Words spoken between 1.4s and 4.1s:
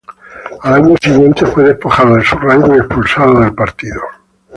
fue despojado de su rango y expulsado del partido.